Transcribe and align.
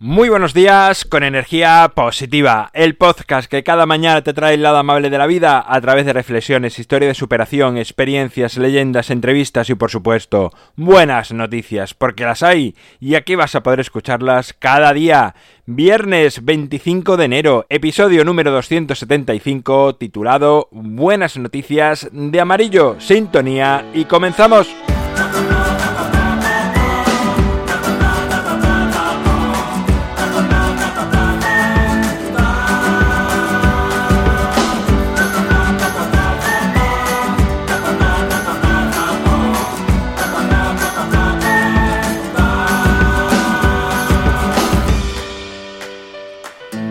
Muy 0.00 0.28
buenos 0.28 0.54
días 0.54 1.04
con 1.04 1.24
energía 1.24 1.90
positiva, 1.92 2.70
el 2.72 2.94
podcast 2.94 3.50
que 3.50 3.64
cada 3.64 3.84
mañana 3.84 4.22
te 4.22 4.32
trae 4.32 4.54
el 4.54 4.62
lado 4.62 4.76
amable 4.76 5.10
de 5.10 5.18
la 5.18 5.26
vida 5.26 5.64
a 5.66 5.80
través 5.80 6.06
de 6.06 6.12
reflexiones, 6.12 6.78
historia 6.78 7.08
de 7.08 7.14
superación, 7.14 7.76
experiencias, 7.76 8.56
leyendas, 8.58 9.10
entrevistas 9.10 9.68
y 9.70 9.74
por 9.74 9.90
supuesto 9.90 10.52
buenas 10.76 11.32
noticias, 11.32 11.94
porque 11.94 12.22
las 12.22 12.44
hay 12.44 12.76
y 13.00 13.16
aquí 13.16 13.34
vas 13.34 13.56
a 13.56 13.64
poder 13.64 13.80
escucharlas 13.80 14.52
cada 14.52 14.92
día. 14.92 15.34
Viernes 15.66 16.44
25 16.44 17.16
de 17.16 17.24
enero, 17.24 17.66
episodio 17.68 18.24
número 18.24 18.52
275 18.52 19.96
titulado 19.96 20.68
Buenas 20.70 21.36
noticias 21.36 22.08
de 22.12 22.40
amarillo, 22.40 22.94
sintonía 23.00 23.84
y 23.92 24.04
comenzamos. 24.04 24.68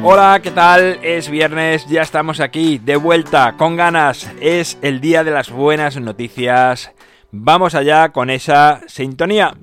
Hola, 0.10 0.40
¿qué 0.42 0.52
tal? 0.52 1.00
Es 1.04 1.30
viernes, 1.30 1.86
ya 1.88 2.02
estamos 2.02 2.40
aquí, 2.40 2.78
de 2.78 2.96
vuelta, 2.96 3.56
con 3.58 3.76
ganas. 3.76 4.32
Es 4.40 4.78
el 4.82 5.02
día 5.02 5.26
de 5.26 5.32
las 5.32 5.52
buenas 5.52 6.00
noticias. 6.00 6.94
Vamos 7.34 7.76
allá 7.76 8.14
con 8.14 8.30
esa 8.30 8.80
sintonía. 8.88 9.54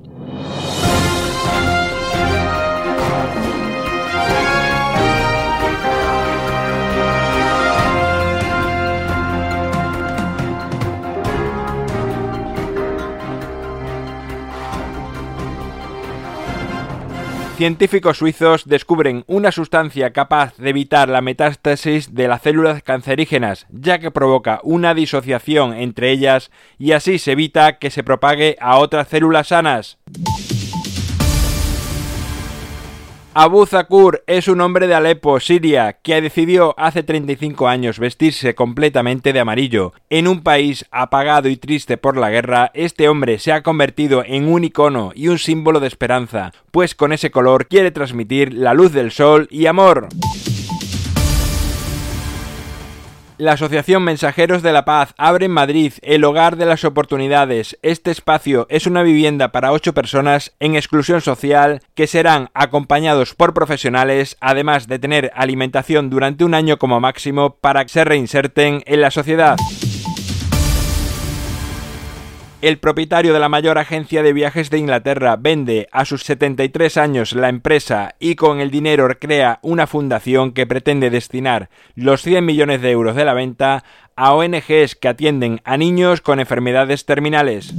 Científicos 17.57 18.19
suizos 18.19 18.65
descubren 18.67 19.23
una 19.29 19.53
sustancia 19.53 20.13
capaz 20.13 20.57
de 20.57 20.71
evitar 20.71 21.09
la 21.09 21.21
metástasis 21.21 22.13
de 22.13 22.27
las 22.27 22.43
células 22.43 22.83
cancerígenas, 22.83 23.69
ya 23.71 24.01
que 24.01 24.11
provoca 24.11 24.59
una 24.65 24.93
disociación 24.93 25.73
entre 25.73 26.11
ellas 26.11 26.51
y 26.79 26.93
así 26.93 27.21
se 27.21 27.33
evita 27.33 27.79
que 27.79 27.93
se 27.93 28.03
propague 28.03 28.57
a 28.61 28.79
otras 28.79 29.07
células 29.07 29.49
sanas. 29.49 29.99
Abu 33.37 33.67
Zakur 33.67 34.23
es 34.29 34.47
un 34.47 34.61
hombre 34.61 34.87
de 34.87 34.95
Alepo, 34.95 35.41
Siria, 35.41 35.95
que 35.95 36.21
decidió 36.21 36.73
hace 36.79 37.03
35 37.03 37.67
años 37.67 37.99
vestirse 37.99 38.55
completamente 38.55 39.33
de 39.33 39.41
amarillo. 39.41 39.93
En 40.09 40.29
un 40.29 40.45
país 40.45 40.85
apagado 40.93 41.49
y 41.49 41.57
triste 41.57 41.97
por 41.97 42.17
la 42.17 42.31
guerra, 42.31 42.71
este 42.75 43.09
hombre 43.09 43.41
se 43.41 43.51
ha 43.51 43.65
convertido 43.65 44.23
en 44.25 44.47
un 44.47 44.63
icono 44.63 45.11
y 45.17 45.27
un 45.27 45.41
símbolo 45.41 45.81
de 45.81 45.89
esperanza, 45.89 46.53
pues 46.71 46.95
con 46.95 47.13
ese 47.13 47.33
color 47.33 47.67
quiere 47.67 47.91
transmitir 47.91 48.55
la 48.55 48.73
luz 48.73 48.93
del 48.93 49.11
sol 49.11 49.49
y 49.51 49.67
amor. 49.67 50.07
La 53.37 53.55
Asociación 53.55 54.05
Mensajeros 54.05 54.63
de 54.63 54.73
la 54.73 54.85
Paz 54.85 55.13
abre 55.19 55.47
en 55.47 55.51
Madrid 55.51 55.93
el 56.03 56.23
hogar 56.23 56.57
de 56.57 56.67
las 56.67 56.85
oportunidades. 56.85 57.77
Este 57.83 58.13
espacio 58.13 58.69
es 58.71 58.87
una 58.87 59.03
vivienda 59.03 59.51
para 59.51 59.73
ocho 59.73 59.93
personas 59.93 60.53
en 60.61 60.77
exclusión 60.77 61.21
social 61.21 61.81
que 61.97 62.07
serán 62.07 62.51
acompañados 62.55 63.35
por 63.35 63.53
profesionales, 63.53 64.37
además 64.41 64.87
de 64.87 65.01
tener 65.01 65.33
alimentación 65.35 66.11
durante 66.11 66.45
un 66.45 66.55
año 66.55 66.79
como 66.79 67.01
máximo 67.01 67.57
para 67.57 67.85
que 67.85 67.89
se 67.91 68.05
reinserten 68.05 68.85
en 68.87 69.01
la 69.01 69.11
sociedad 69.11 69.57
el 72.65 72.79
propietario 72.79 73.35
de 73.35 73.41
la 73.41 73.51
mayor 73.51 73.77
agencia 73.77 74.23
de 74.23 74.33
viajes 74.33 74.71
de 74.71 74.79
Inglaterra 74.79 75.37
vende 75.37 75.87
a 75.93 76.07
sus 76.07 76.23
73 76.23 76.97
años 76.97 77.35
la 77.35 77.51
empresa 77.51 78.15
y 78.19 78.37
con 78.37 78.59
el 78.59 78.71
dinero 78.71 79.07
crea 79.21 79.59
una 79.61 79.87
fundación 79.87 80.53
que 80.53 80.67
pretende 80.67 81.11
destinar 81.11 81.69
los 81.95 82.23
100 82.23 82.43
millones 82.43 82.81
de 82.81 82.91
euros 82.91 83.17
de 83.17 83.27
la 83.27 83.35
venta 83.35 83.85
a 84.17 84.33
ONGs 84.33 84.95
que 84.95 85.09
atienden 85.09 85.61
a 85.65 85.77
niños 85.77 86.23
con 86.23 86.41
enfermedades 86.41 87.05
terminales 87.05 87.75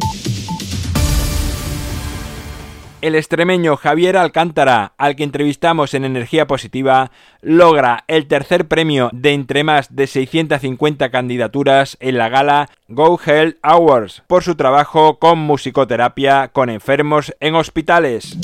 el 3.05 3.13
extremeño 3.13 3.77
Javier 3.77 4.17
Alcántara, 4.17 4.93
al 4.97 5.16
que 5.16 5.23
entrevistamos 5.23 5.93
en 5.93 6.05
Energía 6.05 6.47
Positiva, 6.47 7.11
logra 7.39 8.03
el 8.07 8.25
tercer 8.25 8.67
premio 8.67 9.11
de 9.13 9.33
entre 9.33 9.63
más 9.63 9.95
de 9.95 10.07
650 10.07 11.11
candidaturas 11.11 11.97
en 11.99 12.17
la 12.17 12.29
gala 12.29 12.67
Go 12.88 13.19
Health 13.23 13.57
Hours 13.63 14.23
por 14.25 14.43
su 14.43 14.55
trabajo 14.55 15.19
con 15.19 15.38
musicoterapia 15.38 16.47
con 16.47 16.71
enfermos 16.71 17.35
en 17.39 17.53
hospitales. 17.53 18.39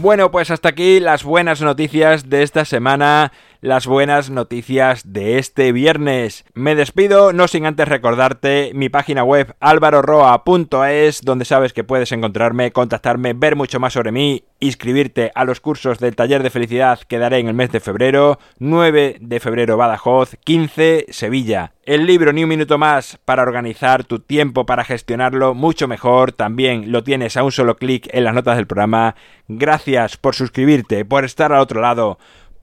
Bueno, 0.00 0.30
pues 0.30 0.50
hasta 0.50 0.70
aquí 0.70 1.00
las 1.00 1.22
buenas 1.22 1.60
noticias 1.60 2.30
de 2.30 2.44
esta 2.44 2.64
semana 2.64 3.32
las 3.60 3.86
buenas 3.86 4.30
noticias 4.30 5.12
de 5.12 5.38
este 5.38 5.72
viernes. 5.72 6.44
Me 6.54 6.74
despido, 6.74 7.32
no 7.32 7.48
sin 7.48 7.66
antes 7.66 7.88
recordarte 7.88 8.70
mi 8.74 8.88
página 8.88 9.24
web 9.24 9.54
alvaroroa.es, 9.60 11.22
donde 11.22 11.44
sabes 11.44 11.72
que 11.72 11.84
puedes 11.84 12.12
encontrarme, 12.12 12.70
contactarme, 12.70 13.32
ver 13.32 13.56
mucho 13.56 13.80
más 13.80 13.94
sobre 13.94 14.12
mí, 14.12 14.44
inscribirte 14.60 15.32
a 15.34 15.44
los 15.44 15.60
cursos 15.60 15.98
del 15.98 16.14
taller 16.14 16.42
de 16.42 16.50
felicidad 16.50 17.00
que 17.00 17.18
daré 17.18 17.38
en 17.38 17.48
el 17.48 17.54
mes 17.54 17.72
de 17.72 17.80
febrero, 17.80 18.38
9 18.58 19.16
de 19.20 19.40
febrero 19.40 19.76
Badajoz, 19.76 20.36
15 20.44 21.06
Sevilla. 21.08 21.72
El 21.84 22.06
libro 22.06 22.32
Ni 22.32 22.42
un 22.44 22.50
minuto 22.50 22.76
más 22.78 23.18
para 23.24 23.42
organizar 23.42 24.04
tu 24.04 24.20
tiempo 24.20 24.66
para 24.66 24.84
gestionarlo 24.84 25.54
mucho 25.54 25.88
mejor, 25.88 26.32
también 26.32 26.92
lo 26.92 27.02
tienes 27.02 27.36
a 27.36 27.42
un 27.42 27.50
solo 27.50 27.76
clic 27.76 28.08
en 28.12 28.24
las 28.24 28.34
notas 28.34 28.56
del 28.56 28.66
programa. 28.66 29.16
Gracias 29.48 30.16
por 30.16 30.34
suscribirte, 30.34 31.04
por 31.04 31.24
estar 31.24 31.52
al 31.52 31.60
otro 31.60 31.80
lado 31.80 32.18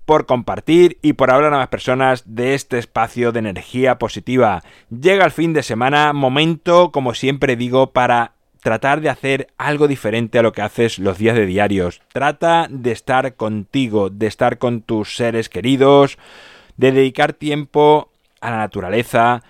por 0.06 0.26
compartir 0.26 0.98
y 1.02 1.14
por 1.14 1.32
hablar 1.32 1.54
a 1.54 1.58
más 1.58 1.68
personas 1.68 2.24
de 2.26 2.54
este 2.54 2.78
espacio 2.78 3.32
de 3.32 3.40
energía 3.40 3.98
positiva. 3.98 4.64
Llega 4.90 5.26
el 5.26 5.32
fin 5.32 5.54
de 5.54 5.64
semana, 5.64 6.14
momento, 6.14 6.92
como 6.92 7.14
siempre 7.14 7.56
digo, 7.56 7.92
para 7.92 8.34
tratar 8.62 9.02
de 9.02 9.10
hacer 9.10 9.48
algo 9.58 9.88
diferente 9.88 10.40
a 10.40 10.42
lo 10.42 10.52
que 10.52 10.62
haces 10.62 10.98
los 10.98 11.18
días 11.18 11.36
de 11.36 11.46
diarios. 11.46 12.02
Trata 12.12 12.68
de 12.70 12.92
estar 12.92 13.36
contigo, 13.36 14.10
de 14.10 14.28
estar 14.28 14.58
con 14.58 14.82
tus 14.82 15.16
seres 15.16 15.50
queridos, 15.50 16.18
de 16.78 16.92
dedicar 16.92 17.34
tiempo 17.34 18.10
a 18.42 18.52
la 18.52 18.58
naturaleza, 18.58 19.44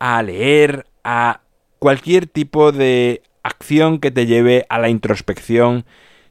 a 0.00 0.22
leer, 0.22 0.86
a 1.04 1.40
cualquier 1.78 2.26
tipo 2.26 2.72
de 2.72 3.22
acción 3.42 3.98
que 3.98 4.10
te 4.10 4.26
lleve 4.26 4.66
a 4.68 4.78
la 4.78 4.88
introspección 4.88 5.84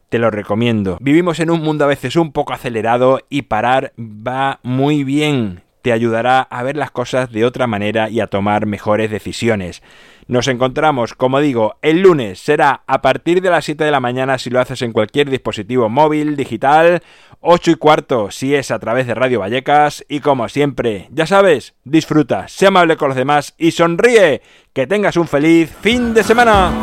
te 0.10 0.20
lo 0.20 0.32
recomiendo. 0.32 0.98
Vivimos 1.02 1.40
en 1.40 1.50
un 1.50 1.62
mundo 1.62 1.86
a 1.86 1.88
veces 1.88 2.16
un 2.16 2.32
poco 2.32 2.54
acelerado 2.54 3.20
y 3.30 3.44
parar 3.44 3.94
va 3.98 4.60
muy 4.64 5.04
bien. 5.04 5.64
Te 5.82 5.92
ayudará 5.92 6.42
a 6.42 6.64
ver 6.64 6.76
las 6.76 6.92
cosas 6.92 7.32
de 7.32 7.46
otra 7.46 7.68
manera 7.68 8.10
y 8.10 8.20
a 8.20 8.28
tomar 8.28 8.66
mejores 8.66 9.10
decisiones. 9.10 9.82
Nos 10.28 10.50
encontramos, 10.50 11.14
como 11.14 11.40
digo, 11.40 11.78
el 11.82 12.02
lunes. 12.02 12.40
Será 12.40 12.84
a 12.86 13.02
partir 13.02 13.42
de 13.42 13.50
las 13.50 13.64
7 13.64 13.86
de 13.86 13.92
la 13.92 14.02
mañana 14.02 14.38
si 14.38 14.50
lo 14.50 14.60
haces 14.60 14.82
en 14.82 14.92
cualquier 14.92 15.30
dispositivo 15.30 15.88
móvil, 15.88 16.36
digital, 16.36 17.02
8 17.40 17.72
y 17.72 17.76
cuarto 17.76 18.32
si 18.32 18.54
es 18.54 18.72
a 18.72 18.80
través 18.80 19.08
de 19.08 19.16
Radio 19.16 19.40
Vallecas. 19.40 20.04
Y 20.10 20.20
como 20.20 20.50
siempre, 20.50 21.08
ya 21.12 21.26
sabes, 21.26 21.76
disfruta, 21.86 22.50
sé 22.50 22.68
amable 22.68 22.98
con 22.98 23.08
los 23.08 23.18
demás 23.18 23.56
y 23.58 23.72
sonríe. 23.72 24.42
Que 24.74 24.88
tengas 24.88 25.16
un 25.16 25.30
feliz 25.30 25.74
fin 25.82 26.14
de 26.14 26.24
semana. 26.24 26.74